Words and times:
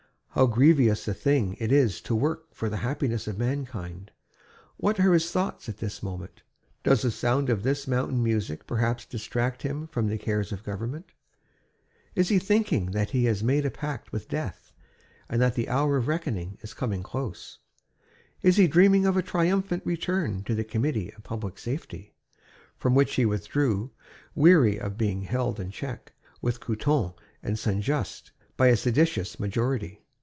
How 0.33 0.45
grievous 0.45 1.09
a 1.09 1.13
thing 1.13 1.57
it 1.59 1.73
is 1.73 1.99
to 2.03 2.15
work 2.15 2.53
for 2.55 2.69
the 2.69 2.77
happiness 2.77 3.27
of 3.27 3.37
mankind! 3.37 4.11
What 4.77 4.97
are 4.97 5.11
his 5.13 5.29
thoughts 5.29 5.67
at 5.67 5.79
this 5.79 6.01
moment? 6.01 6.41
Does 6.85 7.01
the 7.01 7.11
sound 7.11 7.49
of 7.49 7.63
this 7.63 7.85
mountain 7.85 8.23
music 8.23 8.65
perhaps 8.65 9.05
distract 9.05 9.63
him 9.63 9.87
from 9.87 10.07
the 10.07 10.17
cares 10.17 10.53
of 10.53 10.63
government? 10.63 11.11
Is 12.15 12.29
he 12.29 12.39
thinking 12.39 12.91
that 12.91 13.09
he 13.09 13.25
has 13.25 13.43
made 13.43 13.65
a 13.65 13.69
pact 13.69 14.13
with 14.13 14.29
Death 14.29 14.71
and 15.27 15.41
that 15.41 15.55
the 15.55 15.67
hour 15.67 15.97
of 15.97 16.07
reckoning 16.07 16.57
is 16.61 16.73
coming 16.73 17.03
close? 17.03 17.59
Is 18.41 18.55
he 18.55 18.67
dreaming 18.67 19.05
of 19.05 19.17
a 19.17 19.21
triumphant 19.21 19.85
return 19.85 20.45
to 20.45 20.55
the 20.55 20.63
Committee 20.63 21.13
of 21.13 21.23
Public 21.23 21.59
Safety, 21.59 22.13
from 22.77 22.95
which 22.95 23.15
he 23.15 23.25
withdrew, 23.25 23.91
weary 24.33 24.79
of 24.79 24.97
being 24.97 25.23
held 25.23 25.59
in 25.59 25.71
check, 25.71 26.13
with 26.41 26.61
Couthon 26.61 27.15
and 27.43 27.59
Saint 27.59 27.83
Just, 27.83 28.31
by 28.55 28.67
a 28.67 28.77
seditious 28.77 29.37
majority? 29.37 29.97